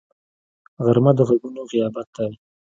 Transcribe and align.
غرمه 0.83 1.11
د 1.17 1.19
غږونو 1.27 1.61
غیابت 1.71 2.07
دی 2.15 2.31